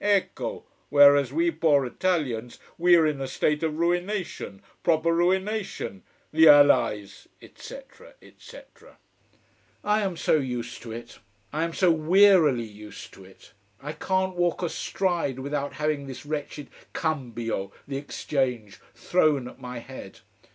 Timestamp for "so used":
10.17-10.81